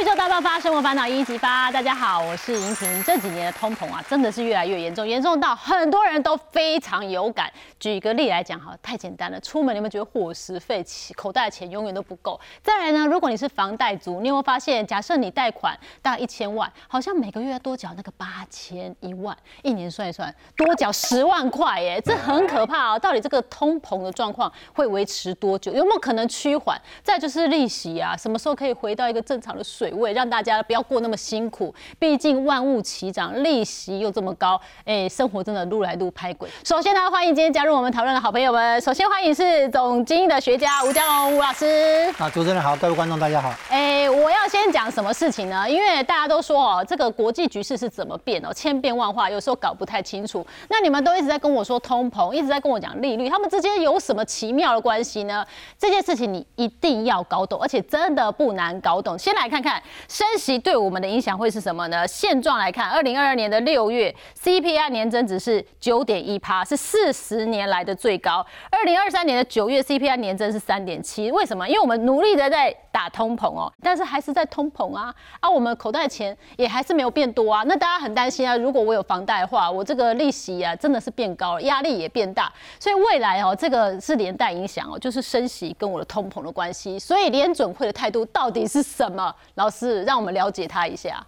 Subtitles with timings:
[0.00, 1.70] 宇宙大爆发，生活烦恼一一激发。
[1.70, 3.04] 大家好，我是莹婷。
[3.04, 7.48] 这几年的通膨啊，真的是越来越严重，严重到很多人都非常有感。
[7.78, 9.38] 举一个例来讲，哈，太简单了。
[9.38, 10.84] 出门你们觉得伙食费、
[11.14, 12.40] 口袋的钱永远都不够。
[12.60, 22.98] 再来呢，如果你是房贷族，你有没有发现，假设你贷款大概一千万，好像每个月要多缴那个八千一万，一年算一算，多缴十万块，耶，这很可怕啊！
[22.98, 25.72] 到底这个通膨的状况会维持多久？
[25.72, 26.76] 有没有可能趋缓？
[27.04, 31.74] 再就是利息啊，什么时候可以回到一个正常的水位，让大家不要过那么辛苦？
[31.98, 36.48] 毕竟万物齐涨，利息又这么高，哎，生活真的路来路拍鬼。
[36.64, 37.74] 首先呢，欢迎今天加入。
[37.74, 42.08] 我们讨论的好朋友们，首先欢迎是总经的学家吴家龙吴老师。
[42.18, 43.52] 啊，主持人好，各位观众大家好。
[43.68, 45.68] 哎，我要先讲什么事情呢？
[45.68, 50.46] 因为大家都说哦，这个国际局势是怎么变哦，千变万化，有时候搞不太清楚。
[50.68, 55.44] 那你们都一直在跟我说通膨，一直在跟我讲利率，他们之间有什么奇妙的关系呢？
[55.76, 59.18] 这件事情你一定要搞懂，而且真的不难搞懂。
[59.18, 59.73] 先来看看
[60.08, 62.06] 升息对我们的影响会是什么呢？
[62.06, 67.64] 现状来看，二零二二年的六月 CPI 年增值是九点一趴，是四十年。
[67.64, 71.66] 来的最高，二零二三年的九月 CPI 年增是三点七，为什么？
[71.66, 89.34] 因为我们努力的在打通膨哦，但是还是在通膨啊，啊，我们口袋钱也还是没有变多啊，那大家很担心啊，如果我有房贷的话，我这个利息啊真的是变高了，压力也变大，所以未来哦，这个是连带影响哦，就是升息跟我的通膨的关系，所以联准会的态度到底是什么？
[89.64, 91.26] 老师让我们了解他一下。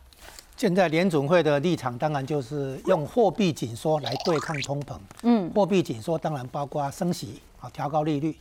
[0.59, 4.95] 现在联总会的立场当然就是用货币紧缩来对抗通膨。
[5.23, 8.37] 嗯，货币紧缩当然包括升息啊，调高利率。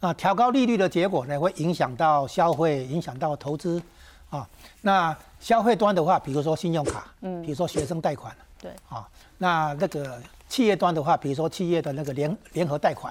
[0.00, 3.82] 啊调高利率的结果呢，会影响到消费，影响到投资
[4.28, 4.46] 啊。
[4.82, 13.10] 那消费端的话，比如说信用卡，嗯，比如说学生贷款，对，啊，那那个企业端的话，比如说企业的那个联联合贷款，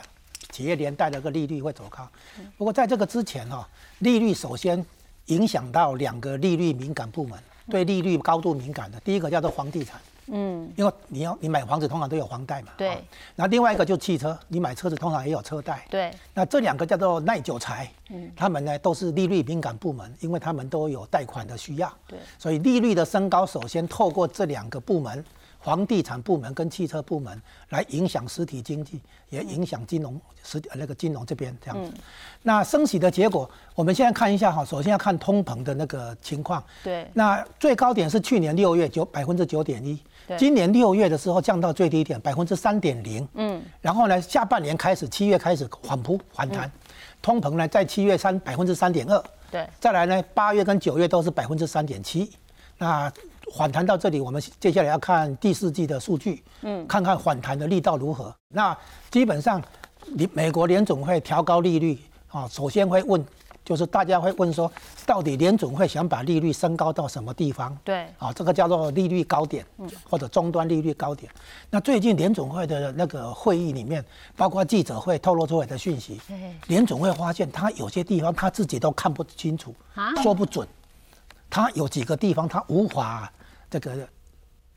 [0.51, 2.07] 企业连带的个利率会走高。
[2.55, 3.67] 不过在这个之前哈，
[3.99, 4.83] 利率首先
[5.29, 7.39] 影响到两个利率敏感部门。
[7.71, 12.97] 对利率高度敏感的，第一个叫做房地产，嗯，因为你要你买房子通常都有房贷嘛，对。
[13.35, 16.11] 那另外一个就汽车，你买车子通常也有车贷，对。
[16.33, 22.17] 那这两个叫做耐久财，嗯，他们呢都是利率敏感部门，因为他们都有贷款的需要，对。
[22.39, 25.23] 所以利率的升高，首先透过这两个部门。
[25.61, 31.91] 房地产部门跟汽车部门来影响实体经济，也影响金融实那个金融这边这样子。
[32.43, 34.63] 那升息的结果，我们现在看一下哈。
[34.63, 36.63] 首先要看通膨的那个情况。
[36.83, 37.05] 对。
[37.13, 40.01] 那最高点是去年六月九百分之九点一，
[40.37, 43.27] 今年六月的时候降到最低点百分之三点零。
[43.33, 43.61] 嗯。
[43.81, 46.71] 然后呢，下半年开始七月开始缓扑反弹，
[47.21, 49.23] 通膨呢在七月三百分之三点二。
[49.51, 49.67] 对。
[49.79, 52.31] 再来呢，八月跟九月都是百分之三点七。
[52.77, 53.11] 那
[53.55, 58.33] 反弹到这里，我们接下来要看第四季的数据，嗯，看看反弹的力道如何。
[58.49, 58.75] 那
[59.09, 59.61] 基本上，
[60.05, 63.23] 你美国联总会调高利率啊，首先会问，
[63.65, 64.71] 就是大家会问说，
[65.05, 67.75] 到底联总会想把利率升高到什么地方？
[67.83, 71.31] 对，啊，这个叫做利率高点，嗯，或者终端利率高点。
[71.69, 74.03] 那最近联总会的那个会议里面，
[74.35, 76.19] 包括记者会透露出来的讯息，
[76.67, 80.67] 联总会发现他有些地方他自己都看不清楚，啊，说不准，
[81.49, 83.31] 他有几个地方他无法。
[83.69, 84.07] 这个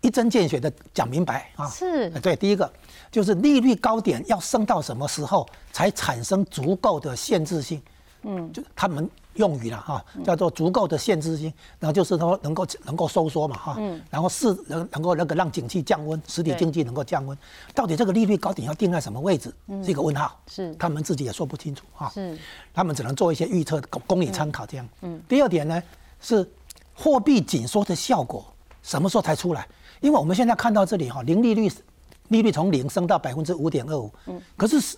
[0.00, 2.34] 一针见血的讲明白啊，是对。
[2.34, 2.70] 第一个
[3.10, 7.80] 就是利率高点要升到什么时候才产生足够的限制性？
[8.24, 17.36] 嗯，就他们用语了哈，叫做足够的限制性，然后就是说能够能够收缩嘛哈，嗯，然后是能能够那个让景气降温，实体经济能够降温。
[17.74, 19.52] 到底这个利率高点要定在什么位置？
[19.82, 22.38] 是一个问号，是他们自己也说不清楚哈，是
[22.72, 24.88] 他们只能做一些预测供供你参考这样。
[25.00, 25.82] 嗯，第二点呢
[26.20, 26.48] 是
[26.94, 28.51] 货币紧缩的效果。
[28.82, 29.66] 什么时候才出来？
[30.00, 31.70] 因为我们现在看到这里哈，零利率，
[32.28, 34.96] 利率从零升到百分之五点二五，嗯，可是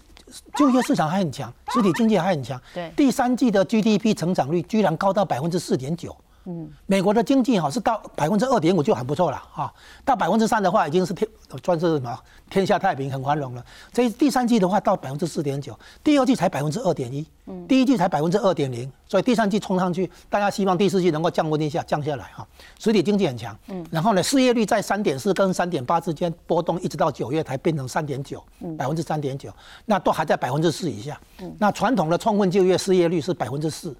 [0.56, 6.16] 就业市场还很强，实体经济还很强，对，第三季的 GDP 成长率居然高到百分之四点九。
[6.46, 9.72] 嗯，美国的经济哈是到百分之二点五就很不错了哈，
[10.04, 11.26] 到百分之三的话已经是天
[11.64, 12.18] 算是什么
[12.50, 13.64] 天下太平很繁荣了。
[13.94, 22.46] 所以第三季的话到百分之四点九，第二季才百分之二点一，嗯，第一季才百分之二点零，所以第三季冲上去，大家希望第四季能够降温一下降下来哈。
[22.78, 28.44] 实体经济很强，嗯，然后呢失业率在三点四跟三点八之间波动，一直到九月才变成三点九，
[28.76, 29.50] 百分之三点九，
[29.86, 31.18] 那都还在百分之四以下。
[31.38, 33.96] 嗯，那传统的充分就业失业率是百分之四。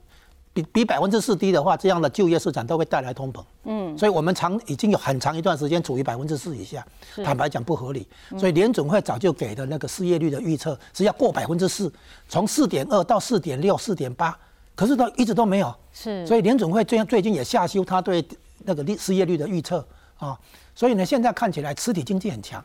[0.54, 3.42] 比比百分之四低的话，这样的就业市场都会带来通膨。
[3.64, 6.86] 嗯，所以我们长已经有很长一段时间处于百分之四以下，
[7.24, 8.06] 坦白讲不合理。
[8.38, 11.92] 所以联准会早就给的那个失业率的预测是要过百分之四，
[12.28, 14.38] 从四点二到四点六、四点八，
[14.76, 15.74] 可是都一直都没有。
[15.92, 18.24] 是，所以联准会最最近也下修他对
[18.58, 19.84] 那个失失业率的预测
[20.18, 20.38] 啊。
[20.72, 22.64] 所以呢，现在看起来实体经济很强。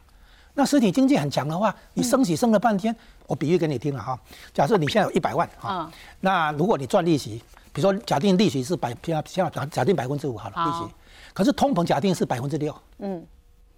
[0.53, 2.95] 那实体经济很强的话，你升息升了半天，
[3.25, 4.19] 我比喻给你听了哈。
[4.53, 7.41] 假设你现在有一百万啊，那如果你赚利息。
[7.79, 10.93] 比如说假定利息是百，假假假定百分之五好了利息，
[11.33, 12.75] 可是通膨假定是百分之六。
[12.97, 13.25] 嗯。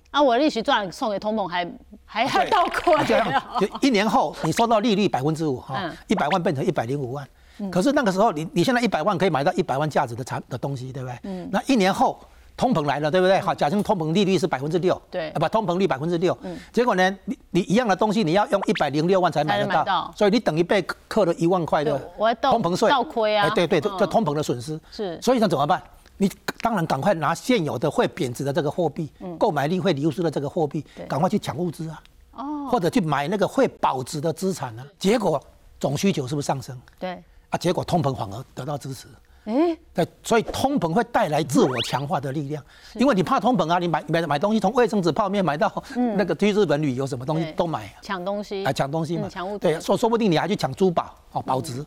[0.10, 1.72] 啊，我利息赚送给通膨还
[2.04, 7.26] 还还倒亏，就就一年后你收到利率百分之五哈，一百万变成一百零五万，
[7.72, 11.20] 可是那个时候你你现在一百万可以买到一百万价值的产的东西，对不对？
[11.24, 11.48] 嗯。
[11.52, 12.20] 那一年后
[12.58, 13.40] 通膨来了，对不对？
[13.40, 16.58] 好，假设通膨利率是百分之六，对，啊不，通膨率百分之六，嗯。
[16.72, 21.98] 结果呢，你你一样的东西你要用一百零六万才买得到，所以你等于被扣了一万块的
[22.42, 23.48] 通膨税，倒亏啊！
[23.48, 25.82] 哎，对对，就通膨的损失是，所以那怎么办？
[26.18, 26.32] 你
[26.62, 32.04] 当然赶快拿现有的会贬值的这个货币，购买力会流失的这个货币，赶快去抢物资啊，
[32.34, 34.86] 哦，或者去买那个会保值的资产呢？
[35.00, 35.42] 结果
[35.80, 36.80] 总需求是不是上升？
[37.00, 39.08] 对，啊，结果通膨反而得到支持。
[39.46, 45.72] 哎，对，所以通膨会带来自我强化的力量，因为你怕通膨啊，你买买买东西，从卫生纸、泡面 买到
[46.16, 51.84] 那个去日本旅游，什么东西都买，抢东西，啊，抢东西嘛，抢物对，说说不定你还去抢珠宝哦，保值。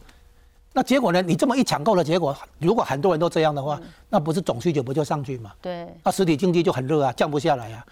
[0.77, 1.23] 那结果呢？
[1.23, 5.53] 你这么一抢购的结果，如果很多人都这样的话，那不是总需求不就上去嘛？
[5.63, 5.87] 对。
[6.03, 7.87] 那实体经济就很热啊，降不下来呀。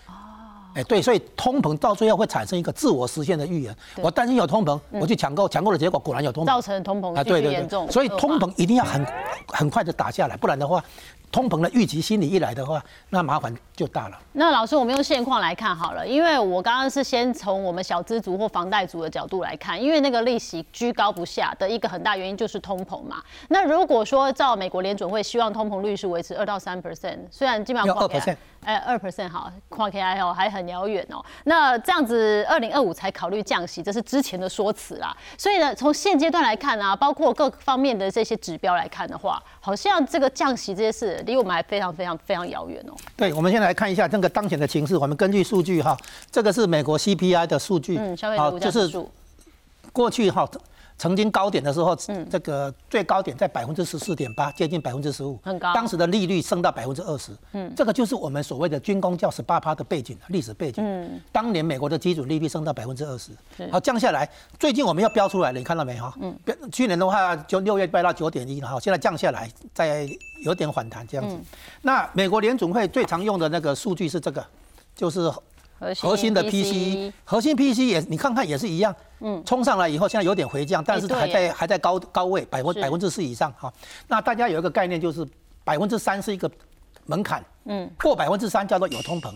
[0.72, 0.76] 哦。
[0.76, 3.74] 哎，对，所以通膨到最后会产生一个自我实现的预言。
[4.00, 7.90] 我担心有通膨，我去抢购，抢购的结果果然有通膨，造成通膨啊，对对对。
[7.90, 9.06] 所以通膨一定要很
[9.48, 10.82] 很快的打下来，不然的话。
[11.30, 14.18] 通膨的预期心理一来的话，那麻烦就大了。
[14.34, 23.16] 那老师，我们用现况来看好了，因为我刚刚是先从我们小资族或房贷族的角度来看，因为那个利息居高不下的一个很大原因就是通膨嘛。
[23.48, 31.24] 那如果说照美国联准会希望通膨率是维持二到三 percent，虽然基本上二 percent，哎，二 percent 好，跨 K I 哦还很遥远哦。
[31.44, 35.16] 那这样子，二零二五才考虑降息，这是之前的说辞啦。
[35.36, 41.20] 所以呢，从现阶段来看啊，包括各方面的这些指标来看的话，好像这个降息这些事。
[41.26, 42.94] 离我们还非常非常非常遥远哦。
[43.16, 44.96] 对，我们先来看一下这个当前的情势。
[44.96, 45.96] 我们根据数据哈，
[46.30, 49.10] 这个是美国 CPI 的数据，嗯，消费者物价指数。
[49.92, 50.48] 过去哈。
[51.02, 51.96] 曾经高点的时候，
[52.30, 55.74] 这个最高点在百分之十四点八，接近百分之十五，很高。
[55.74, 60.84] 当时的利率升到百分之二十，嗯，这个就是我们所谓的军工叫十八趴的背景，历史背景。
[60.86, 63.32] 嗯，当年美国的基准利率升到百分之二十，
[63.72, 64.30] 好降下来。
[64.60, 66.14] 最近我们要标出来了，你看到没哈？
[66.20, 66.38] 嗯，
[66.70, 70.08] 去年的话就六月飙到九点一了哈，现在降下来，在
[70.44, 71.36] 有点反弹这样子。
[71.80, 74.46] 那美国联总会最常用的那个数据是这个，
[74.94, 75.28] 就是。
[76.00, 83.72] 核心的 PC，核心 PC 也你看看也是一样，嗯，冲上来以后现在有点回降，但是还在还在高高位百分百分之四以上哈。
[84.06, 85.26] 那大家有一个概念就是
[85.64, 86.50] 百分之三是一个
[87.06, 89.34] 门槛，嗯，过百分之三叫做有通膨，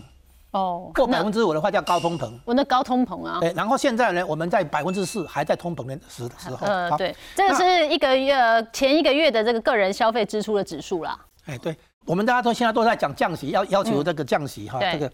[0.51, 2.31] 哦，过百分之五的话叫高通膨。
[2.45, 3.39] 我那高通膨啊。
[3.41, 6.65] 对，然后现在呢，我们在百分之四还在通膨的时时候。
[6.65, 8.35] 呃，对，这个是一个月
[8.71, 11.19] 前一个月的这个个人消费支出的指数啦。
[11.45, 15.11] 哎，对，我们大家都现在都在讲降息，要要求这个降息哈，这个。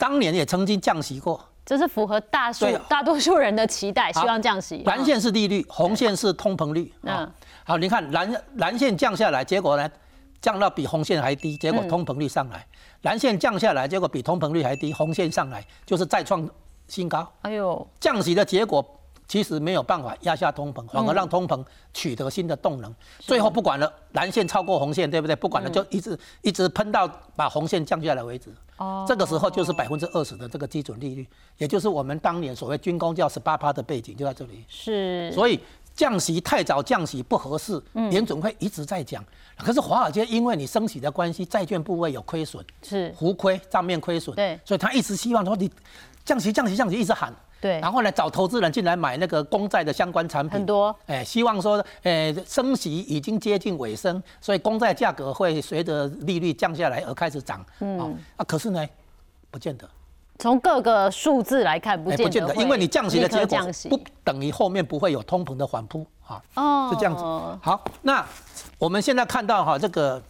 [0.00, 4.82] 当年也曾经降息过，这是符合大数大多数人的期待，希望降息。
[4.86, 6.90] 蓝线是利率，红线是通膨率。
[7.02, 7.30] 嗯，
[7.64, 9.86] 好，你看蓝蓝线降下来，结果呢，
[10.40, 12.58] 降到比红线还低，结果通膨率上来；
[13.02, 16.48] 蓝线降下来，结果比通膨率还低，红线上来，就是再创
[16.88, 17.30] 新高。
[17.42, 18.82] 哎呦，降息的结果。
[19.30, 22.92] 其实没有办法压下通膨，反而让通膨取得新的动能。
[23.20, 25.36] 最后不管了，蓝线超过红线，对不对？
[25.36, 27.06] 不管了，就一直一直喷到
[27.36, 28.52] 把红线降下来为止。
[28.78, 31.24] 哦，这个时候就是百分之二十的这个基准利率，
[31.58, 34.64] 也就是我们当年所谓军工叫十八趴的背景就在这里。
[34.66, 35.60] 是，所以
[35.94, 39.24] 降息太早降息不合适，联总会一直在讲。
[39.56, 45.70] 可是华尔街因为你升息的关系，债券部位有亏损，是浮亏账面亏损，对，所以他一直希望说你
[46.24, 47.32] 降息降息降息，一直喊。
[47.60, 57.64] 对，然后呢，找投资人进来买那个公债的相关产品，很多，哎，希望说，哎，升息已经接近尾声，所以公债价格会随着利率降下来而开始涨。
[57.80, 58.86] 嗯，啊，可是呢，
[59.50, 59.86] 不见得。
[60.38, 63.58] 从各个数字来看，不见得，因为你降息的结果
[63.90, 66.42] 不等于后面不会有通膨的反扑啊。
[66.54, 67.22] 哦，是这样子。
[67.62, 68.24] 好，那
[68.78, 70.22] 我们现在看到哈，这个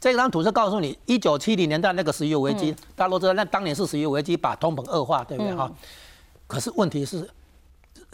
[0.00, 5.70] 这张图是告诉你，一九七零年代那个石油危机，大家都知道，那当年是石油危机把通膨恶化，对不对哈？
[6.50, 7.30] 可是问题是，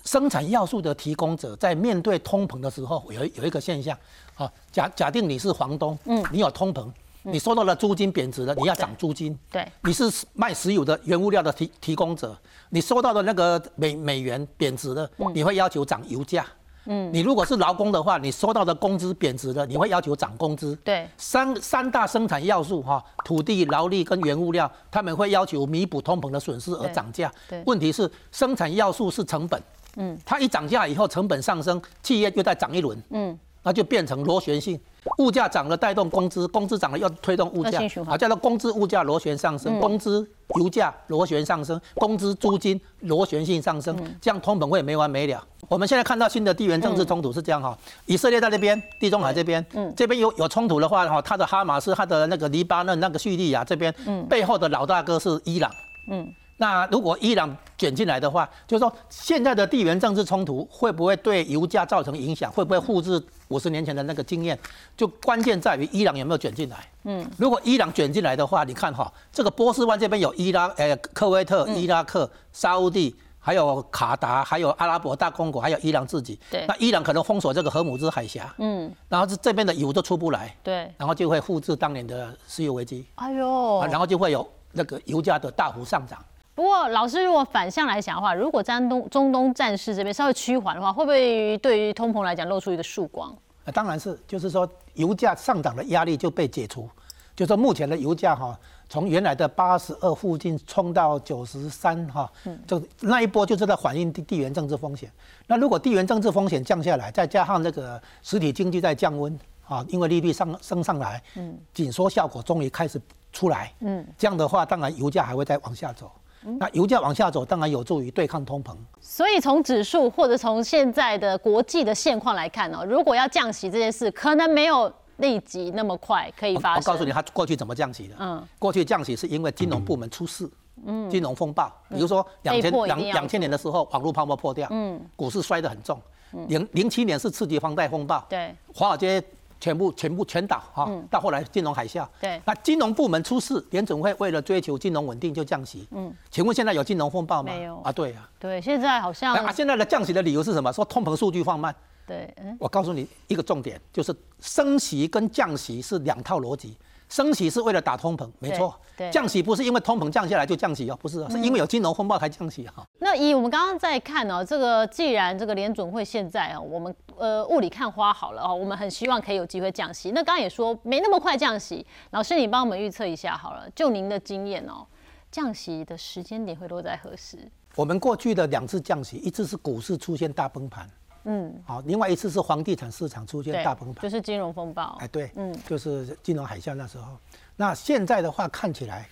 [0.05, 3.99] 生产要素的提供者在面对通膨的时候，有有一个现象，
[4.35, 6.87] 啊，假假定你是房东，嗯，你有通膨，
[7.23, 12.37] 你收到了租金贬值了，你要涨租金，对，你是卖石油的原物料的提提供者，
[12.69, 16.45] 你收到的那个美美元贬值了，你会要求涨油价。
[16.87, 20.75] 嗯，你如果是劳工的话，你收到的工资贬值了，你会要求涨工资。
[20.85, 27.31] 对，三三大生产要素哈，土地、劳力跟原物料，他们会要求弥补通膨的损失而涨价。
[27.49, 29.61] 对，问题是生产要素是成本。
[29.97, 33.03] 嗯，它一涨价以后，成本上升，企业又再涨一轮。
[33.11, 34.81] 嗯，那就变成螺旋性，
[35.19, 45.45] 物价涨了带动工资，工资涨了又推动物价，啊，叫做工资物价螺旋上升，工资油价螺旋上升，工资租金螺旋性上升，这样通膨会没完没了。
[45.67, 55.69] 我们现在看到新的地缘政治冲突是这样哈，以色列在这边，地中海这边，嗯，这边有有冲突的话哈，他的哈马斯、他的那个黎巴嫩、那个叙利亚这边，嗯，背后的老大哥是伊朗，
[56.09, 56.33] 嗯。
[56.59, 62.51] 那如果伊朗卷进来的话，就是说现在的地缘政治冲突会不会对油价造成影响？
[62.51, 64.59] 会不会复制五十年前的那个经验？
[64.97, 66.89] 就关键在于伊朗有没有卷进来。
[67.05, 76.41] 嗯，如果伊朗卷进来的话，你看哈，这个波斯湾这边有伊拉、呃科威特、伊拉克、沙地，还有卡达，还有阿拉伯大公国，还有伊朗自己。
[76.51, 76.65] 对。
[76.67, 78.53] 那伊朗可能封锁这个荷姆兹海峡。
[78.57, 78.91] 嗯。
[79.11, 80.57] 然后这这边的油都出不来。
[80.63, 80.91] 对。
[80.97, 83.05] 然后就会复制当年的石油危机。
[83.17, 83.83] 哎呦。
[83.91, 86.19] 然后就会有那个油价的大幅上涨。
[86.57, 93.31] 不过，老师如果反向来想的话，如果中东中东战事这边稍微趋缓的话，会不会对于通膨来讲露出一个曙光？
[93.67, 96.89] 啊，当然是，就是说油价上涨的压力就被解除。
[97.35, 98.59] 就说目前的油价哈，
[98.89, 102.33] 从原来的八十二附近冲到九十三哈，
[102.67, 105.13] 就那一波就是在反映地地缘政治风险。
[105.47, 112.99] 那如果地缘政治风险降下来，再加上那个实体经济在降温啊，因为利率上升上来，嗯，紧缩效果终于开始
[113.31, 116.11] 出来，嗯，这样的话，当然油价还会再往下走。
[116.59, 118.75] 那油价往下走，当然有助于对抗通膨。
[119.01, 126.83] 所以从指数或者从现在的国际的现况来看呢，如果要降息这件事，可能没有立即那么快可以发生。
[126.83, 128.15] 我告诉你，他过去怎么降息的？
[128.19, 130.49] 嗯，过去降息是因为金融部门出事，
[130.85, 136.01] 嗯，金融风暴，比如说两千两两千年的时候，网络泡沫破掉，嗯，股市摔得很重。
[136.49, 139.23] 零零七年是刺激房贷风暴，对，华尔街。
[139.61, 145.87] 全部全部全倒哈，到后来金融海啸，对，那金融部门出事，联准会为了追求金融稳定就降息。
[145.91, 147.53] 嗯，请问现在有金融风暴吗？
[147.53, 150.73] 没有啊，对啊，对，现在好像啊，现在的降息的理由是什么？
[150.73, 151.75] 说通膨数据放慢。
[152.07, 156.77] 对，我告诉你一个重点，就是升息跟降息是两套逻辑。
[157.09, 158.75] 升息是为了打通膨，没错。
[159.13, 162.83] 降息不是因为通膨降下来就降息哦，不是，是因为有金融风暴才降息哈。
[162.99, 170.13] 那以我们刚刚在看哦，这个既然这个联准会现在啊，我们呃雾里看花好了哦，我们很希望可以有机会降息。
[170.13, 174.87] 那刚刚也说没那么快降息，老师你帮我们预测一下好了，就您的经验哦，
[175.31, 177.39] 降息的时间点会落在何时？
[177.75, 180.89] 我们过去的两次降息，一次是股市出现大崩盘。
[181.27, 184.97] 嗯，好，另外一次是房地产市场出现大崩盘，就是金融风暴。
[185.01, 187.19] 哎，对，嗯，就是金融海啸那时候。
[187.57, 189.09] 那现在的话看起来，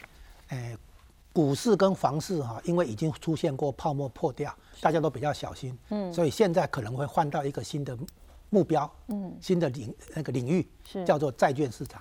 [0.49, 0.77] 哎，
[1.33, 7.99] 股市跟房市哈，因为已经出现过泡沫破掉，大家都比较小心，嗯，所以现在可能会换到一个新的
[8.51, 11.05] 目标，嗯，新的领那个领域，是。
[11.05, 12.01] 叫做债券市场。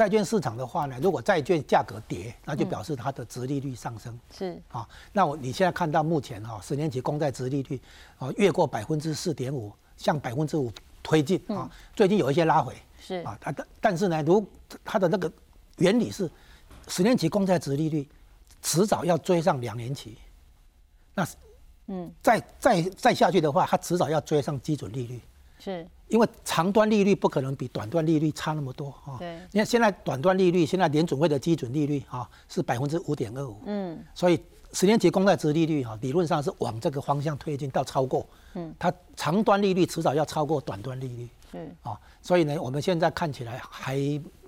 [0.00, 4.18] 债券市场的话呢，如果债券价格跌，那就表示它的殖利率上升。
[4.34, 7.78] 是啊，那我你现在看到目前哈，十年期公债殖利率
[8.16, 12.74] 啊越过百分之四点五，向百分之五推进啊，最近有一些拉回。
[12.98, 14.42] 是啊，但但是呢，如
[14.82, 15.30] 它的那个
[15.76, 16.30] 原理是，
[16.88, 18.08] 十年期公债殖利率
[18.62, 20.16] 迟早要追上两年期，
[21.14, 21.28] 那
[21.88, 25.20] 嗯，再再再下去的话，它迟早要追上基准利率。
[25.62, 25.86] 是。
[26.08, 29.14] 因为长端利率不可能比短端利率差那么多啊。
[29.20, 29.38] 对。
[29.52, 33.56] 你看现在短端利率，现在联准会的基准利率啊是百分之五点二五。
[33.66, 34.02] 嗯。
[34.12, 38.26] 所以十年期公债值利率哈，理论上是往这个方向推进到超过。
[38.54, 38.74] 嗯。
[38.76, 41.28] 它长端利率迟早要超过短端利率。
[41.52, 41.72] 是。
[41.82, 43.96] 啊，所以呢，我们现在看起来还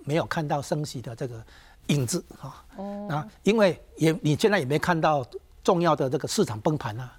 [0.04, 1.40] 没有看到升息的这个
[1.88, 2.64] 影子啊。
[2.76, 3.06] 哦。
[3.08, 5.24] 啊，因为也你现在也没看到
[5.62, 7.12] 重要的这个市场崩盘啊。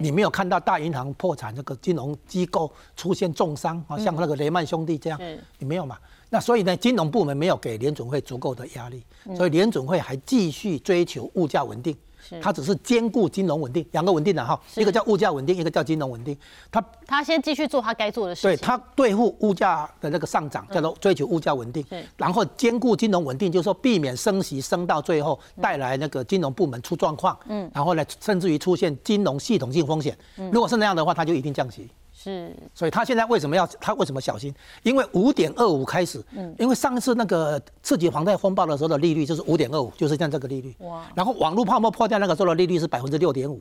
[0.00, 5.18] 你没有看到大银行破产，这个金融机构出现重伤啊，像那个雷曼兄弟这样，
[5.58, 5.98] 你没有嘛？
[6.30, 9.02] 那所以呢，金融部门没有给联准会足够的压力，
[9.36, 11.94] 所以联准会还继续追求物价稳定。
[12.40, 16.36] 它只是兼顾金融稳定，两个稳定的哈，一个叫物价稳定，一个叫金融稳定。
[16.70, 21.84] 它它先继续做它该做的事情，对它对付物价的那个上涨，叫做追求物价稳定。
[22.16, 27.38] 然后兼顾金融稳定，就是说避免升息升到最后带来那个金融部门出状况。
[27.48, 30.16] 嗯，然后呢，甚至于出现金融系统性风险。
[30.50, 31.90] 如果是那样的话，它就一定降息。
[32.12, 34.54] 是，所以他现在为什么要他为什么小心？
[34.82, 40.74] 因为五点二五开始，嗯，因为上次那个刺激房贷风暴的时候的利率就是五点二五，就是像这个利率。
[40.80, 43.60] 哇，然后网络泡沫破掉那个时候的利率是百分之六点五。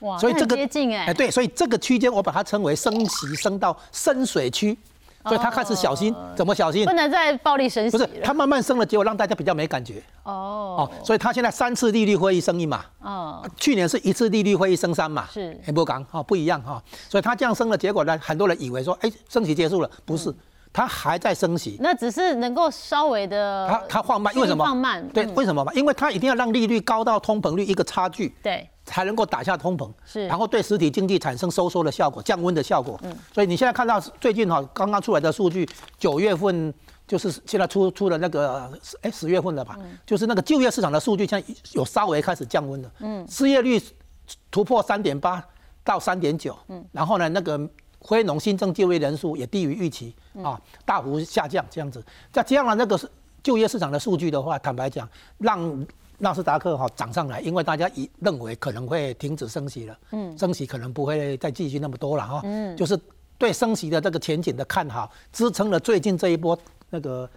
[0.00, 4.76] 哇，所以这个接近哎，哎对，所以这个区间我把它称为升息升到深水区。
[5.24, 6.84] 所以他开始小心，怎么小心？
[6.84, 7.96] 不能再暴力升息。
[7.96, 10.02] 不是，他慢慢升了，结果让大家比较没感觉。
[10.22, 12.84] 哦哦，所以他现在三次利率会议升一码。
[13.00, 13.42] 哦。
[13.56, 15.26] 去年是一次利率会议升三码。
[15.32, 15.54] 是。
[15.74, 16.82] 不讲哈，不一样哈。
[17.08, 20.34] 所以他这样升了，结果呢，很多人以为说，哎，升息结束了，不是，
[20.76, 24.64] 它还在升息，那只是能够稍微的它它放慢，为什么？
[24.64, 25.72] 放慢，对，为什么嘛？
[25.72, 32.98] 因为它一定要让利率高到通膨率一个差距，对，才能够打下通膨，是，然后对实体经济产生收缩的效果，降温的效果。
[33.04, 35.64] 嗯，所以你现在看到最近哈刚刚出来的数据，
[35.96, 36.74] 九月份
[37.06, 38.68] 就是现在出出了那个
[39.02, 42.90] 哎十月份了吧，就是那个就业市场的数据，现在有稍微开始降温了。
[42.98, 43.80] 嗯，失业率
[44.50, 45.40] 突破三点八
[45.84, 47.60] 到三点九，嗯，然后呢那个。
[48.06, 52.04] 非农新增就业人数也低于预期啊，大幅下降这样子。
[52.30, 52.98] 再加上那个
[53.42, 55.08] 就业市场的数据的话，坦白讲，
[55.38, 55.86] 让
[56.18, 62.98] 纳斯达克哈涨上来，因为大家以认为可能会停止升息了，嗯，升息可能不会再继续那么多了哈，嗯，就是
[63.36, 66.56] 对升息的这个前景的看好，支撑了最近这一波
[66.90, 67.28] 那个。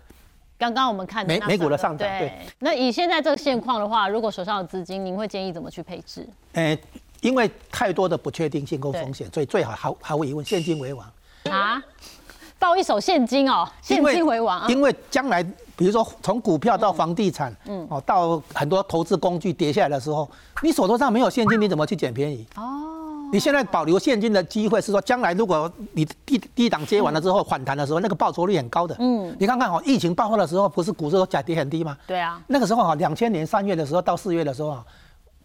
[0.59, 2.33] 刚刚我们看美美股的上涨，对。
[2.57, 6.27] 那以现在这个现况的话，如果手上有资金，您会建议怎么去配置？
[6.53, 6.75] 诶。
[7.21, 11.05] 因为太多的不确定性跟风险，所以最好毫毫无疑问现金为王
[11.49, 11.81] 啊！
[12.59, 14.67] 抱一手现金哦，现金为王。
[14.67, 15.43] 因为将来，
[15.75, 20.27] 比如说从股票到房地产，嗯，哦，到很多投资工具跌下来的时候，
[20.63, 22.45] 你手头上没有现金，你怎么去捡便宜？
[22.55, 23.29] 哦。
[23.31, 28.95] 你现在保留现金的机会是说，将来如果你低低档接完了之后反弹的时候，那个报酬率很高的。
[28.99, 29.35] 嗯。
[29.39, 31.95] 你看看哦，疫情爆发的时候，不是股市都假跌很低吗？
[32.07, 32.41] 对啊。
[32.47, 34.83] 那个时候啊，两千年三月的时候到四月的时候啊。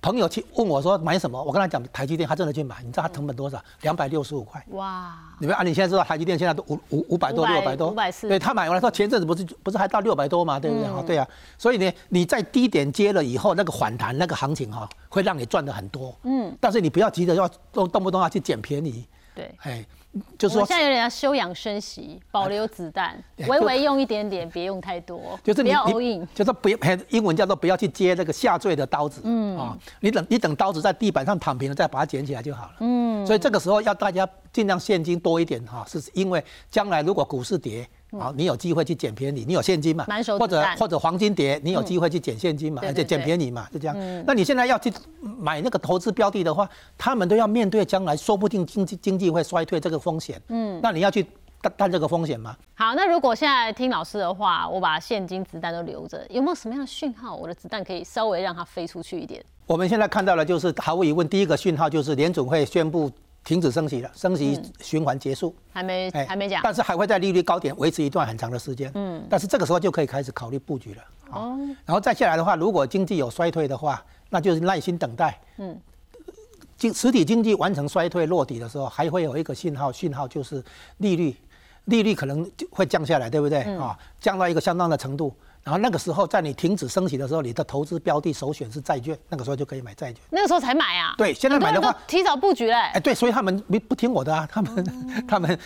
[0.02, 2.82] 朋友去问我说买什么，我跟他讲台积电，他真的去买。
[2.82, 3.62] 你知道他成本多少？
[3.82, 4.62] 两百六十五块。
[4.70, 5.16] 哇！
[5.38, 7.88] 你们啊，你现在知道台积电现在都五五五百多、六百多。
[7.88, 8.28] 五百四。
[8.28, 10.58] 对他买完了，说前阵子不是不是还到六百多吗？
[10.58, 10.86] 对不对？
[10.86, 11.26] 啊，对啊。
[11.56, 16.12] 所以呢，你在低点接了以后，那个反弹那个行情哈，会让你赚的很多。
[16.24, 16.52] 嗯。
[16.60, 19.06] 但是你不要急着要动动不动要去捡便宜。
[19.36, 19.54] 对。
[19.62, 19.86] 哎。
[20.36, 23.16] 就是说，现在有点要休养生息，保留子弹，
[23.48, 26.78] 微微用一点点，别用太多，就是不要 all in，就是不要，
[27.08, 29.58] 英文叫做不要去接那个下坠的刀子，嗯。
[29.58, 37.88] 啊，你等你等刀子在地板上躺平了，再把它捡起来就好了，嗯，所以这个时候要大家尽量现金多一点哈，是因为将来如果股市跌。
[38.18, 40.04] 好，你有机会去捡便宜，你有现金嘛？
[40.38, 42.82] 或者或者黄金碟，你有机会去捡现金嘛？
[42.84, 43.96] 而且捡便宜嘛，就这样。
[44.26, 44.92] 那你现在要去
[45.38, 50.40] 买那个投资标的的话，他们都要面对将来说不定经济经济会衰退这个风险。
[50.48, 51.26] 嗯，那你要去
[51.62, 52.54] 担担这个风险吗？
[52.74, 59.42] 好，那如果现在听老师的话，我把现金子弹都留着，有没有什么样的讯号，我的子弹可以稍微让它飞出去一点？
[59.66, 63.10] 我们现在看到的，就是毫无疑问，第一个讯号就是联总会宣布。
[63.44, 68.90] 停止升息了，升息循环结束，还没还没讲，但是还会在利率高点维持一段很长的时间。
[68.94, 71.02] 嗯，但是这个时候就可以开始考虑布局了。
[71.30, 75.40] 哦，然后再下来的话，如果经济有衰退的话，那就是耐心等待。
[75.58, 75.76] 嗯，
[76.76, 80.62] 经实体经济完成衰退落底的时候，还会有一个信号，信号就是
[80.98, 81.34] 利率，
[81.86, 83.62] 利率可能就会降下来，对不对？
[83.76, 85.34] 啊，降到一个相当的程度。
[85.62, 90.20] 然后那个时候，在你停止升息的时候，你的投资标的首选是债券，那个时候就可以买债券。
[90.30, 91.14] 那个时候才买啊？
[91.16, 92.72] 对，现在买的话，提早布局嘞。
[92.72, 95.56] 哎，对，所以他们不不听我的啊，他们他们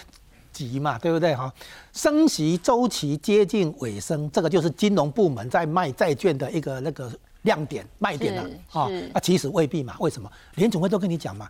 [0.53, 1.51] 急嘛，对不对哈？
[1.93, 7.11] 升息周期接近尾声，这个就是金融部门在卖债券的一个那个
[7.43, 8.89] 亮点卖点了啊。
[9.15, 10.31] 那其实未必嘛，为什么？
[10.57, 11.49] 联总会都跟你讲嘛，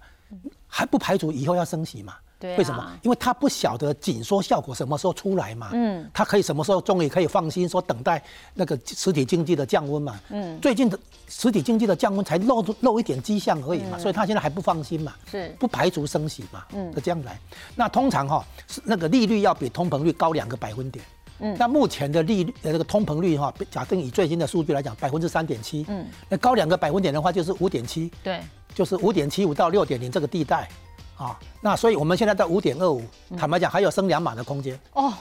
[0.69, 2.15] 还不排除以后要升息嘛。
[2.41, 2.87] 为什么？
[3.03, 5.71] 因为他不晓得紧缩效果什么时候出来嘛。
[5.73, 6.07] 嗯。
[6.13, 8.23] 他可以什么时候终于可以放心说等待
[8.53, 10.21] 那个实体经济的降温嘛。
[10.29, 10.61] 嗯。
[10.61, 15.15] 最近的实体经济的降温才露露一点迹象而已嘛，所以他现在还不放心嘛。
[15.31, 15.49] 是。
[15.59, 16.65] 不排除升息嘛。
[16.75, 16.93] 嗯。
[16.93, 17.41] 的将来，
[17.75, 21.03] 那通常哈是那个利率要比通膨率高两个百分点。
[21.39, 21.57] 嗯。
[21.59, 25.87] 那目前的利率呃这个通膨率哈，假定以最新的数据来讲，百分之三点七。
[25.89, 26.07] 嗯。
[26.29, 28.13] 那高两个百分点的话，就是五点七。
[28.23, 28.41] 对。
[28.75, 30.69] 就是五点七五到六点零这个地带。
[31.17, 33.03] 啊，那所以我们现在在五点二五，
[33.39, 34.79] 坦白讲还有升两码的空间。
[34.93, 35.13] 哦，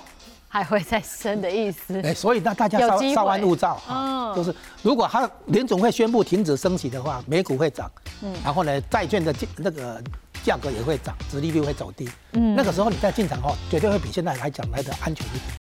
[0.47, 2.01] 还会再升的意思。
[2.01, 7.89] 哎，所以那大家稍稍安勿躁啊，就是如果他联总会宣布停止升息的话，美股会涨，
[8.21, 10.01] 嗯，然后呢，债券的那个
[10.43, 15.45] 价格也会涨，殖利率会走低，嗯，那个时候你再进场哦，绝对会比现在来讲来的安全一点。